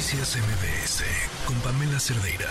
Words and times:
Noticias 0.00 0.38
MBS 0.38 1.04
con 1.44 1.56
Pamela 1.60 2.00
Cerdeira. 2.00 2.48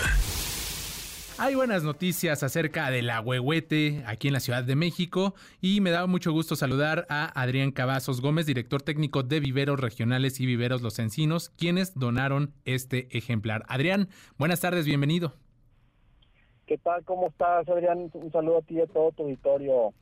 Hay 1.36 1.56
buenas 1.56 1.82
noticias 1.82 2.44
acerca 2.44 2.92
del 2.92 3.10
agüehuete 3.10 4.04
aquí 4.06 4.28
en 4.28 4.34
la 4.34 4.38
Ciudad 4.38 4.62
de 4.62 4.76
México 4.76 5.34
y 5.60 5.80
me 5.80 5.90
da 5.90 6.06
mucho 6.06 6.30
gusto 6.30 6.54
saludar 6.54 7.08
a 7.10 7.24
Adrián 7.42 7.72
Cavazos 7.72 8.20
Gómez, 8.20 8.46
director 8.46 8.82
técnico 8.82 9.24
de 9.24 9.40
Viveros 9.40 9.80
Regionales 9.80 10.38
y 10.38 10.46
Viveros 10.46 10.80
Los 10.80 11.00
Encinos, 11.00 11.50
quienes 11.58 11.98
donaron 11.98 12.54
este 12.66 13.08
ejemplar. 13.18 13.64
Adrián, 13.66 14.10
buenas 14.38 14.60
tardes, 14.60 14.86
bienvenido. 14.86 15.34
¿Qué 16.70 16.78
tal? 16.78 17.02
¿Cómo 17.04 17.26
estás, 17.26 17.68
Adrián? 17.68 18.12
Un 18.14 18.30
saludo 18.30 18.58
a 18.58 18.62
ti 18.62 18.76
y 18.76 18.80
a 18.80 18.86
todo 18.86 19.10
tu 19.10 19.24
auditorio. 19.24 19.92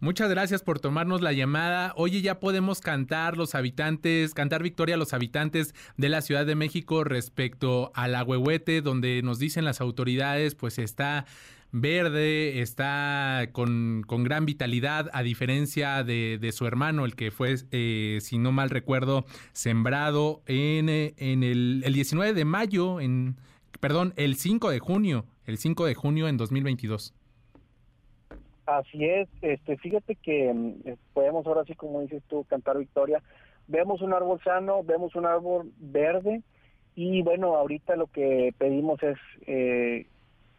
Muchas 0.00 0.28
gracias 0.28 0.62
por 0.62 0.78
tomarnos 0.78 1.22
la 1.22 1.32
llamada. 1.32 1.94
Oye, 1.96 2.20
ya 2.20 2.40
podemos 2.40 2.82
cantar 2.82 3.38
los 3.38 3.54
habitantes, 3.54 4.34
cantar 4.34 4.62
victoria 4.62 4.96
a 4.96 4.98
los 4.98 5.14
habitantes 5.14 5.74
de 5.96 6.10
la 6.10 6.20
Ciudad 6.20 6.44
de 6.44 6.54
México 6.56 7.04
respecto 7.04 7.90
al 7.94 8.14
agüehuete, 8.14 8.82
donde 8.82 9.22
nos 9.22 9.38
dicen 9.38 9.64
las 9.64 9.80
autoridades, 9.80 10.54
pues 10.54 10.78
está 10.78 11.24
verde, 11.72 12.60
está 12.60 13.48
con, 13.52 14.04
gran 14.06 14.44
vitalidad, 14.44 15.08
a 15.14 15.22
diferencia 15.22 16.04
de, 16.04 16.50
su 16.52 16.66
hermano, 16.66 17.06
el 17.06 17.16
que 17.16 17.30
fue, 17.30 17.54
eh, 17.70 18.18
si 18.20 18.36
no 18.36 18.52
mal 18.52 18.68
recuerdo, 18.68 19.24
sembrado 19.54 20.42
en, 20.44 20.90
en 20.90 21.42
el, 21.42 21.82
el 21.82 21.94
19 21.94 22.34
de 22.34 22.44
mayo, 22.44 23.00
en, 23.00 23.36
perdón, 23.80 24.12
el 24.16 24.36
5 24.36 24.70
de 24.70 24.78
junio 24.78 25.24
el 25.50 25.58
5 25.58 25.84
de 25.84 25.94
junio 25.94 26.28
en 26.28 26.36
2022. 26.36 27.12
Así 28.66 29.04
es, 29.04 29.28
este, 29.42 29.76
fíjate 29.78 30.14
que 30.14 30.52
mm, 30.52 30.88
eh, 30.88 30.96
podemos 31.12 31.46
ahora 31.46 31.64
sí, 31.64 31.74
como 31.74 32.00
dices 32.02 32.22
tú, 32.28 32.44
cantar 32.44 32.78
victoria. 32.78 33.20
Vemos 33.66 34.00
un 34.00 34.14
árbol 34.14 34.40
sano, 34.42 34.82
vemos 34.84 35.14
un 35.16 35.26
árbol 35.26 35.72
verde 35.78 36.42
y 36.94 37.22
bueno, 37.22 37.56
ahorita 37.56 37.96
lo 37.96 38.06
que 38.06 38.54
pedimos 38.58 39.02
es 39.02 39.16
eh, 39.46 40.06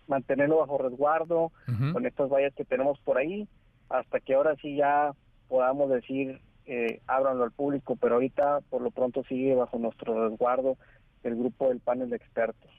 mantenerlo 0.08 0.58
bajo 0.58 0.78
resguardo 0.78 1.52
con 1.94 2.06
estas 2.06 2.30
vallas 2.30 2.54
que 2.54 2.66
tenemos 2.66 3.00
por 3.00 3.18
ahí, 3.18 3.48
hasta 3.90 4.20
que 4.20 4.34
ahora 4.34 4.56
sí 4.62 4.76
ya 4.76 5.14
podamos 5.48 5.90
decir, 5.90 6.42
eh, 6.66 7.02
ábranlo 7.08 7.44
al 7.44 7.52
público, 7.52 7.96
pero 7.96 8.16
ahorita 8.16 8.60
por 8.70 8.82
lo 8.82 8.92
pronto 8.92 9.24
sigue 9.24 9.56
bajo 9.56 9.78
nuestro 9.78 10.30
resguardo 10.30 10.78
el 11.24 11.36
grupo 11.36 11.70
del 11.70 11.80
panel 11.80 12.10
de 12.10 12.16
expertos. 12.16 12.70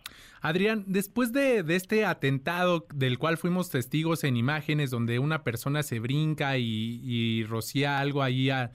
Adrián, 0.41 0.85
después 0.87 1.33
de, 1.33 1.65
este 1.69 2.05
atentado 2.05 2.87
del 2.95 3.19
cual 3.19 3.37
fuimos 3.37 3.71
testigos 3.71 4.25
en 4.25 4.37
imágenes 4.37 4.91
donde 4.91 5.19
una 5.19 5.45
persona 5.45 5.83
se 5.83 6.01
brinca 6.01 6.59
y, 6.59 7.45
rocía 7.45 7.98
algo 7.98 8.23
ahí 8.23 8.51
al, 8.51 8.70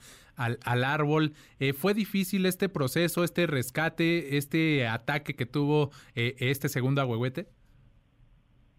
árbol, 0.84 1.34
eh, 1.58 1.72
¿fue 1.72 1.94
difícil 1.94 2.46
este 2.46 2.68
proceso, 2.68 3.24
este 3.24 3.46
rescate, 3.46 4.36
este 4.36 4.86
ataque 4.86 5.34
que 5.34 5.46
tuvo 5.46 5.90
eh, 6.14 6.36
este 6.38 6.68
segundo 6.68 7.00
agüehuete? 7.00 7.48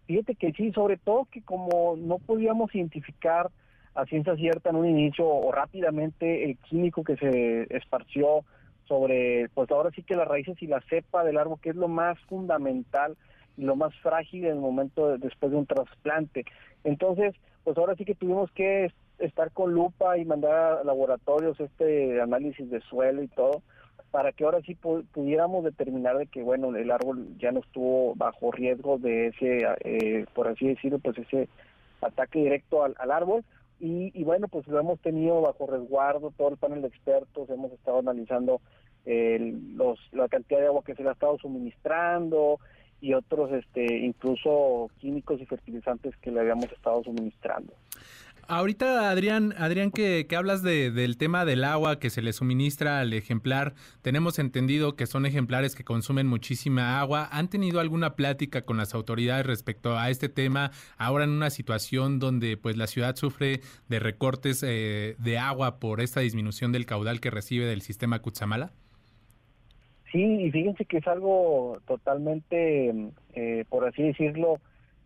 Fíjate 0.06 0.34
que 0.34 0.52
sí, 0.52 0.72
sobre 0.72 0.96
todo 0.96 1.28
que 1.30 1.42
como 1.42 1.96
no 1.96 2.18
podíamos 2.18 2.74
identificar 2.74 3.50
a 3.94 4.06
ciencia 4.06 4.34
cierta 4.36 4.70
en 4.70 4.76
un 4.76 4.88
inicio 4.88 5.26
o 5.26 5.52
rápidamente 5.52 6.44
el 6.44 6.56
químico 6.58 7.04
que 7.04 7.16
se 7.16 7.66
esparció 7.76 8.44
sobre, 8.90 9.48
pues 9.54 9.70
ahora 9.70 9.90
sí 9.94 10.02
que 10.02 10.16
las 10.16 10.26
raíces 10.26 10.60
y 10.60 10.66
la 10.66 10.80
cepa 10.90 11.22
del 11.22 11.38
árbol, 11.38 11.60
que 11.62 11.70
es 11.70 11.76
lo 11.76 11.86
más 11.86 12.18
fundamental 12.28 13.16
y 13.56 13.62
lo 13.62 13.76
más 13.76 13.94
frágil 14.02 14.46
en 14.46 14.54
el 14.54 14.58
momento 14.58 15.16
después 15.16 15.52
de 15.52 15.58
un 15.58 15.66
trasplante. 15.66 16.44
Entonces, 16.82 17.36
pues 17.62 17.78
ahora 17.78 17.94
sí 17.94 18.04
que 18.04 18.16
tuvimos 18.16 18.50
que 18.50 18.92
estar 19.20 19.52
con 19.52 19.72
lupa 19.72 20.18
y 20.18 20.24
mandar 20.24 20.78
a 20.80 20.84
laboratorios 20.84 21.60
este 21.60 22.20
análisis 22.20 22.68
de 22.68 22.80
suelo 22.80 23.22
y 23.22 23.28
todo, 23.28 23.62
para 24.10 24.32
que 24.32 24.42
ahora 24.42 24.60
sí 24.62 24.74
pudiéramos 24.74 25.62
determinar 25.62 26.18
de 26.18 26.26
que, 26.26 26.42
bueno, 26.42 26.74
el 26.74 26.90
árbol 26.90 27.28
ya 27.38 27.52
no 27.52 27.60
estuvo 27.60 28.16
bajo 28.16 28.50
riesgo 28.50 28.98
de 28.98 29.28
ese, 29.28 29.68
eh, 29.84 30.26
por 30.34 30.48
así 30.48 30.66
decirlo, 30.66 30.98
pues 30.98 31.16
ese 31.16 31.48
ataque 32.00 32.40
directo 32.40 32.82
al, 32.82 32.96
al 32.98 33.12
árbol. 33.12 33.44
Y, 33.80 34.12
y, 34.14 34.24
bueno, 34.24 34.46
pues 34.46 34.66
lo 34.68 34.78
hemos 34.78 35.00
tenido 35.00 35.40
bajo 35.40 35.66
resguardo, 35.66 36.32
todo 36.36 36.50
el 36.50 36.58
panel 36.58 36.82
de 36.82 36.88
expertos, 36.88 37.48
hemos 37.48 37.72
estado 37.72 37.98
analizando 38.00 38.60
los, 39.04 39.98
la 40.12 40.28
cantidad 40.28 40.60
de 40.60 40.66
agua 40.66 40.82
que 40.84 40.94
se 40.94 41.02
le 41.02 41.08
ha 41.08 41.12
estado 41.12 41.38
suministrando 41.38 42.58
y 43.00 43.14
otros 43.14 43.50
este 43.52 43.84
incluso 43.98 44.90
químicos 44.98 45.40
y 45.40 45.46
fertilizantes 45.46 46.14
que 46.18 46.30
le 46.30 46.40
habíamos 46.40 46.70
estado 46.70 47.02
suministrando. 47.02 47.72
Ahorita, 48.52 49.10
Adrián, 49.10 49.54
Adrián, 49.58 49.92
que, 49.92 50.26
hablas 50.36 50.64
de, 50.64 50.90
del 50.90 51.16
tema 51.16 51.44
del 51.44 51.62
agua 51.62 52.00
que 52.00 52.10
se 52.10 52.20
le 52.20 52.32
suministra 52.32 52.98
al 52.98 53.12
ejemplar, 53.12 53.74
tenemos 54.02 54.40
entendido 54.40 54.96
que 54.96 55.06
son 55.06 55.24
ejemplares 55.24 55.76
que 55.76 55.84
consumen 55.84 56.26
muchísima 56.26 56.98
agua. 56.98 57.28
¿Han 57.30 57.48
tenido 57.48 57.78
alguna 57.78 58.16
plática 58.16 58.62
con 58.62 58.76
las 58.76 58.92
autoridades 58.92 59.46
respecto 59.46 59.96
a 59.96 60.10
este 60.10 60.28
tema 60.28 60.72
ahora 60.98 61.22
en 61.22 61.30
una 61.30 61.50
situación 61.50 62.18
donde 62.18 62.56
pues 62.56 62.76
la 62.76 62.88
ciudad 62.88 63.14
sufre 63.14 63.60
de 63.88 64.00
recortes 64.00 64.64
eh, 64.66 65.14
de 65.20 65.38
agua 65.38 65.78
por 65.78 66.00
esta 66.00 66.18
disminución 66.18 66.72
del 66.72 66.86
caudal 66.86 67.20
que 67.20 67.30
recibe 67.30 67.66
del 67.66 67.82
sistema 67.82 68.18
Cutzamala? 68.18 68.72
Sí, 70.10 70.24
y 70.24 70.50
fíjense 70.50 70.86
que 70.86 70.96
es 70.96 71.06
algo 71.06 71.78
totalmente, 71.86 73.12
eh, 73.34 73.64
por 73.68 73.86
así 73.86 74.02
decirlo, 74.02 74.56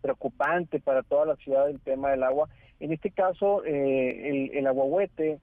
preocupante 0.01 0.79
para 0.79 1.03
toda 1.03 1.27
la 1.27 1.35
ciudad 1.35 1.69
el 1.69 1.79
tema 1.79 2.09
del 2.09 2.23
agua. 2.23 2.49
En 2.79 2.91
este 2.91 3.11
caso, 3.11 3.63
eh, 3.63 4.29
el, 4.29 4.57
el 4.57 4.67
aguahuete, 4.67 5.39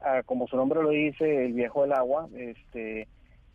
ah, 0.00 0.22
como 0.24 0.46
su 0.46 0.56
nombre 0.56 0.82
lo 0.82 0.90
dice, 0.90 1.46
el 1.46 1.52
viejo 1.52 1.82
del 1.82 1.92
agua, 1.92 2.28
este, 2.36 3.08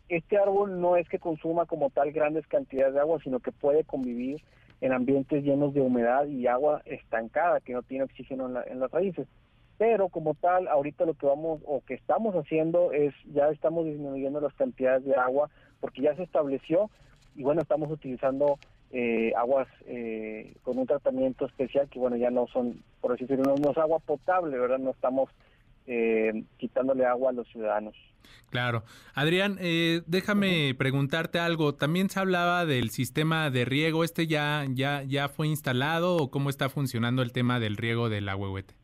este 0.08 0.36
árbol 0.36 0.80
no 0.80 0.96
es 0.96 1.08
que 1.08 1.18
consuma 1.18 1.66
como 1.66 1.90
tal 1.90 2.12
grandes 2.12 2.46
cantidades 2.46 2.94
de 2.94 3.00
agua, 3.00 3.18
sino 3.22 3.40
que 3.40 3.52
puede 3.52 3.84
convivir 3.84 4.42
en 4.80 4.92
ambientes 4.92 5.42
llenos 5.42 5.72
de 5.72 5.80
humedad 5.80 6.26
y 6.26 6.46
agua 6.46 6.82
estancada, 6.84 7.60
que 7.60 7.72
no 7.72 7.82
tiene 7.82 8.04
oxígeno 8.04 8.48
en, 8.48 8.72
en 8.72 8.80
las 8.80 8.90
raíces. 8.90 9.26
Pero 9.78 10.08
como 10.08 10.34
tal, 10.34 10.68
ahorita 10.68 11.04
lo 11.04 11.14
que 11.14 11.26
vamos 11.26 11.60
o 11.64 11.80
que 11.84 11.94
estamos 11.94 12.34
haciendo 12.34 12.92
es 12.92 13.14
ya 13.32 13.48
estamos 13.48 13.86
disminuyendo 13.86 14.40
las 14.40 14.54
cantidades 14.54 15.04
de 15.04 15.14
agua 15.16 15.50
porque 15.80 16.02
ya 16.02 16.14
se 16.14 16.22
estableció 16.22 16.90
y 17.34 17.42
bueno, 17.42 17.62
estamos 17.62 17.90
utilizando 17.90 18.58
eh, 18.90 19.32
aguas 19.36 19.66
eh, 19.86 20.54
con 20.62 20.78
un 20.78 20.86
tratamiento 20.86 21.46
especial 21.46 21.88
que 21.88 21.98
bueno, 21.98 22.16
ya 22.16 22.30
no 22.30 22.46
son, 22.46 22.82
por 23.00 23.12
así 23.12 23.24
decirlo, 23.24 23.54
no, 23.56 23.70
es 23.70 23.78
agua 23.78 23.98
potable, 23.98 24.56
¿verdad? 24.56 24.78
No 24.78 24.90
estamos 24.90 25.30
eh, 25.86 26.44
quitándole 26.58 27.04
agua 27.04 27.30
a 27.30 27.32
los 27.32 27.48
ciudadanos. 27.48 27.94
Claro. 28.50 28.84
Adrián, 29.14 29.58
déjame 30.06 30.74
preguntarte 30.78 31.40
algo. 31.40 31.74
También 31.74 32.08
se 32.08 32.20
hablaba 32.20 32.64
del 32.64 32.90
sistema 32.90 33.50
de 33.50 33.64
riego. 33.64 34.04
¿Este 34.04 34.28
ya, 34.28 34.64
ya, 34.70 35.02
ya 35.02 35.28
fue 35.28 35.48
instalado 35.48 36.16
o 36.16 36.30
cómo 36.30 36.48
está 36.48 36.68
funcionando 36.68 37.22
el 37.22 37.32
tema 37.32 37.58
del 37.58 37.76
riego 37.76 38.08
del 38.08 38.28
agüehuete? 38.28 38.74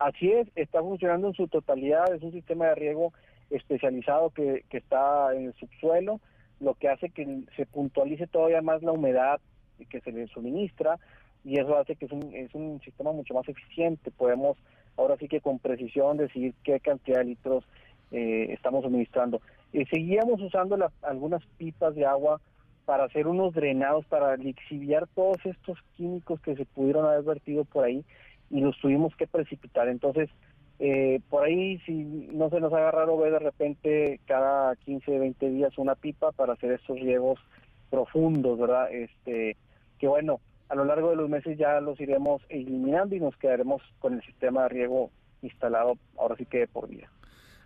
Así 0.00 0.32
es, 0.32 0.48
está 0.56 0.80
funcionando 0.80 1.28
en 1.28 1.34
su 1.34 1.46
totalidad, 1.46 2.12
es 2.12 2.22
un 2.22 2.32
sistema 2.32 2.66
de 2.66 2.74
riego 2.74 3.12
especializado 3.50 4.30
que, 4.30 4.64
que 4.68 4.78
está 4.78 5.32
en 5.34 5.46
el 5.46 5.54
subsuelo, 5.54 6.20
lo 6.62 6.74
que 6.74 6.88
hace 6.88 7.10
que 7.10 7.42
se 7.56 7.66
puntualice 7.66 8.26
todavía 8.26 8.62
más 8.62 8.82
la 8.82 8.92
humedad 8.92 9.40
que 9.90 10.00
se 10.00 10.12
le 10.12 10.28
suministra 10.28 10.98
y 11.44 11.58
eso 11.58 11.76
hace 11.76 11.96
que 11.96 12.04
es 12.06 12.12
un, 12.12 12.34
es 12.34 12.54
un 12.54 12.80
sistema 12.84 13.12
mucho 13.12 13.34
más 13.34 13.48
eficiente. 13.48 14.10
Podemos 14.12 14.56
ahora 14.96 15.16
sí 15.16 15.28
que 15.28 15.40
con 15.40 15.58
precisión 15.58 16.16
decidir 16.16 16.54
qué 16.62 16.78
cantidad 16.80 17.18
de 17.18 17.24
litros 17.24 17.64
eh, 18.12 18.48
estamos 18.50 18.84
suministrando. 18.84 19.40
y 19.72 19.84
seguíamos 19.86 20.40
usando 20.40 20.76
algunas 21.02 21.44
pipas 21.56 21.94
de 21.94 22.04
agua 22.04 22.40
para 22.84 23.04
hacer 23.04 23.26
unos 23.26 23.54
drenados, 23.54 24.04
para 24.06 24.36
lixiviar 24.36 25.06
todos 25.14 25.38
estos 25.44 25.78
químicos 25.96 26.40
que 26.40 26.54
se 26.56 26.66
pudieron 26.66 27.06
haber 27.06 27.22
vertido 27.22 27.64
por 27.64 27.84
ahí 27.84 28.04
y 28.50 28.60
los 28.60 28.78
tuvimos 28.80 29.16
que 29.16 29.26
precipitar. 29.26 29.88
Entonces, 29.88 30.28
eh, 30.84 31.20
por 31.30 31.44
ahí, 31.44 31.78
si 31.86 31.92
no 32.32 32.50
se 32.50 32.58
nos 32.58 32.72
haga 32.72 32.90
raro 32.90 33.16
ver 33.16 33.30
de 33.30 33.38
repente 33.38 34.18
cada 34.26 34.74
15, 34.74 35.16
20 35.16 35.50
días 35.50 35.78
una 35.78 35.94
pipa 35.94 36.32
para 36.32 36.54
hacer 36.54 36.72
estos 36.72 36.98
riegos 36.98 37.38
profundos, 37.88 38.58
¿verdad? 38.58 38.92
Este, 38.92 39.56
que 40.00 40.08
bueno, 40.08 40.40
a 40.68 40.74
lo 40.74 40.84
largo 40.84 41.10
de 41.10 41.16
los 41.16 41.30
meses 41.30 41.56
ya 41.56 41.80
los 41.80 42.00
iremos 42.00 42.42
eliminando 42.48 43.14
y 43.14 43.20
nos 43.20 43.36
quedaremos 43.36 43.80
con 44.00 44.14
el 44.14 44.22
sistema 44.22 44.64
de 44.64 44.70
riego 44.70 45.10
instalado 45.42 45.98
ahora 46.18 46.34
sí 46.34 46.46
que 46.46 46.66
por 46.66 46.88
vida. 46.88 47.08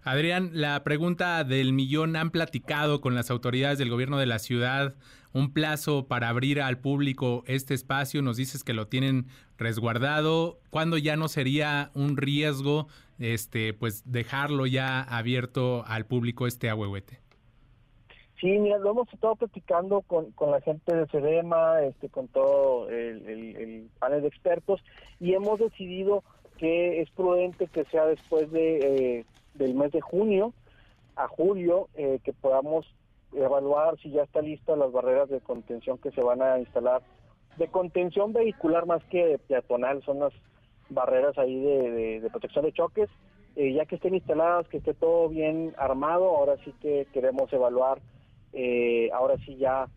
Adrián, 0.06 0.50
la 0.52 0.84
pregunta 0.84 1.42
del 1.42 1.72
millón, 1.72 2.14
¿han 2.14 2.30
platicado 2.30 3.00
con 3.00 3.16
las 3.16 3.28
autoridades 3.28 3.76
del 3.76 3.90
gobierno 3.90 4.18
de 4.18 4.26
la 4.26 4.38
ciudad 4.38 4.94
un 5.32 5.52
plazo 5.52 6.06
para 6.06 6.28
abrir 6.28 6.60
al 6.60 6.78
público 6.78 7.42
este 7.48 7.74
espacio? 7.74 8.22
Nos 8.22 8.36
dices 8.36 8.62
que 8.62 8.72
lo 8.72 8.86
tienen 8.86 9.26
resguardado. 9.58 10.60
¿Cuándo 10.70 10.96
ya 10.96 11.16
no 11.16 11.26
sería 11.26 11.90
un 11.94 12.16
riesgo 12.16 12.86
este, 13.18 13.74
pues 13.74 14.08
dejarlo 14.08 14.66
ya 14.66 15.02
abierto 15.02 15.84
al 15.88 16.06
público 16.06 16.46
este 16.46 16.70
ahuehuete? 16.70 17.18
Sí, 18.40 18.58
mira, 18.58 18.78
lo 18.78 18.90
hemos 18.90 19.12
estado 19.12 19.34
platicando 19.34 20.02
con, 20.02 20.30
con 20.32 20.50
la 20.50 20.60
gente 20.60 20.94
de 20.94 21.06
CEDEMA, 21.06 21.82
este, 21.82 22.10
con 22.10 22.28
todo 22.28 22.88
el, 22.90 23.88
panel 23.98 24.22
de 24.22 24.28
expertos, 24.28 24.80
y 25.20 25.32
hemos 25.32 25.58
decidido 25.58 26.22
que 26.58 27.00
es 27.00 27.10
prudente 27.10 27.66
que 27.68 27.84
sea 27.86 28.06
después 28.06 28.50
de... 28.50 29.18
Eh, 29.18 29.24
del 29.56 29.74
mes 29.74 29.92
de 29.92 30.00
junio 30.00 30.52
a 31.16 31.28
julio 31.28 31.88
eh, 31.94 32.20
que 32.22 32.32
podamos 32.32 32.86
evaluar 33.32 33.98
si 34.00 34.10
ya 34.10 34.22
está 34.22 34.40
lista 34.40 34.76
las 34.76 34.92
barreras 34.92 35.28
de 35.28 35.40
contención 35.40 35.98
que 35.98 36.10
se 36.10 36.22
van 36.22 36.42
a 36.42 36.58
instalar, 36.58 37.02
de 37.56 37.68
contención 37.68 38.32
vehicular 38.32 38.86
más 38.86 39.02
que 39.04 39.38
peatonal, 39.48 40.02
son 40.04 40.20
las 40.20 40.32
barreras 40.88 41.36
ahí 41.38 41.58
de, 41.60 42.28
protección 42.30 42.64
de 42.64 42.72
choques, 42.72 43.08
eh, 43.56 43.72
ya 43.72 43.86
que 43.86 43.96
estén 43.96 44.14
instaladas, 44.14 44.68
que 44.68 44.78
esté 44.78 44.94
todo 44.94 45.28
bien 45.28 45.74
armado, 45.78 46.36
ahora 46.36 46.56
sí 46.64 46.72
que 46.80 47.06
queremos 47.12 47.52
evaluar, 47.52 47.98
eh, 48.52 49.10
ahora 49.12 49.36
sí 49.44 49.56
ya 49.56 49.88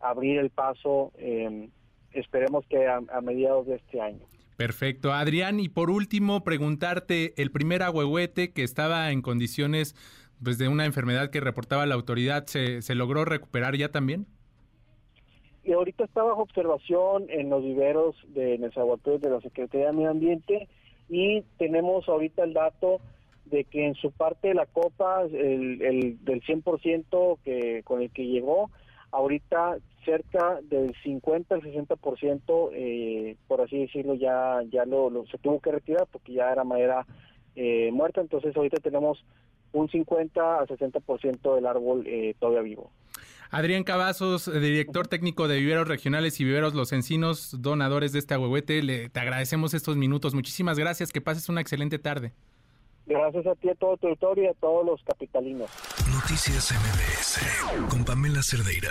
abrir 0.00 0.38
el 0.38 0.50
paso, 0.50 1.12
em, 1.16 1.70
esperemos 2.12 2.66
que 2.66 2.86
a, 2.86 3.00
mediados 3.20 3.66
de 3.66 3.76
este 3.76 4.00
año. 4.00 4.24
Perfecto. 4.56 5.12
Adrián, 5.12 5.60
y 5.60 5.68
por 5.68 5.90
último, 5.90 6.42
preguntarte, 6.42 7.34
el 7.36 7.50
primer 7.50 7.82
ahuehuete 7.82 8.52
que 8.52 8.62
estaba 8.62 9.10
en 9.10 9.20
condiciones 9.20 9.94
pues, 10.42 10.56
de 10.58 10.68
una 10.68 10.86
enfermedad 10.86 11.30
que 11.30 11.40
reportaba 11.40 11.84
la 11.84 11.94
autoridad, 11.94 12.46
¿se, 12.46 12.80
se 12.80 12.94
logró 12.94 13.24
recuperar 13.24 13.76
ya 13.76 13.90
también? 13.90 14.26
Y 15.62 15.72
ahorita 15.72 16.04
está 16.04 16.22
bajo 16.22 16.42
observación 16.42 17.26
en 17.28 17.50
los 17.50 17.62
viveros 17.62 18.14
de 18.28 18.56
Nezahualcóyotl 18.58 19.22
de 19.22 19.30
la 19.30 19.40
Secretaría 19.40 19.88
de 19.88 19.92
Medio 19.92 20.10
Ambiente 20.10 20.68
y 21.08 21.42
tenemos 21.58 22.08
ahorita 22.08 22.44
el 22.44 22.52
dato 22.52 23.00
de 23.46 23.64
que 23.64 23.86
en 23.86 23.94
su 23.94 24.10
parte 24.10 24.48
de 24.48 24.54
la 24.54 24.66
copa, 24.66 25.22
el, 25.22 25.82
el 25.82 26.24
del 26.24 26.42
100% 26.42 27.38
que, 27.44 27.82
con 27.84 28.00
el 28.00 28.10
que 28.10 28.26
llegó, 28.26 28.70
ahorita 29.10 29.78
cerca 30.04 30.60
del 30.62 30.94
50 31.02 31.54
al 31.54 31.62
60%, 31.62 32.70
eh, 32.72 33.36
por 33.48 33.60
así 33.60 33.78
decirlo, 33.78 34.14
ya 34.14 34.60
ya 34.70 34.84
lo, 34.84 35.24
se 35.30 35.38
tuvo 35.38 35.60
que 35.60 35.72
retirar 35.72 36.06
porque 36.10 36.32
ya 36.32 36.50
era 36.50 36.64
madera 36.64 37.06
eh, 37.56 37.90
muerta, 37.92 38.20
entonces 38.20 38.56
ahorita 38.56 38.78
tenemos 38.78 39.24
un 39.72 39.88
50 39.88 40.58
al 40.60 40.66
60% 40.66 41.54
del 41.54 41.66
árbol 41.66 42.04
eh, 42.06 42.34
todavía 42.38 42.62
vivo. 42.62 42.90
Adrián 43.50 43.84
Cavazos, 43.84 44.52
director 44.52 45.06
técnico 45.06 45.46
de 45.48 45.58
Viveros 45.58 45.86
Regionales 45.86 46.40
y 46.40 46.44
Viveros 46.44 46.74
Los 46.74 46.92
Encinos, 46.92 47.56
donadores 47.60 48.12
de 48.12 48.18
este 48.18 48.34
agüehuete, 48.34 48.82
le, 48.82 49.08
te 49.08 49.20
agradecemos 49.20 49.72
estos 49.72 49.96
minutos. 49.96 50.34
Muchísimas 50.34 50.78
gracias, 50.78 51.12
que 51.12 51.20
pases 51.20 51.48
una 51.48 51.60
excelente 51.60 51.98
tarde. 51.98 52.32
Gracias 53.06 53.46
a 53.46 53.54
ti, 53.54 53.68
a 53.68 53.74
todo 53.76 53.96
tu 53.96 54.08
auditorio 54.08 54.44
y 54.44 54.46
a 54.48 54.54
todos 54.54 54.84
los 54.84 55.02
capitalinos. 55.04 55.70
Noticias 56.12 56.72
MBS 56.72 57.88
con 57.88 58.04
Pamela 58.04 58.42
Cerdeira. 58.42 58.90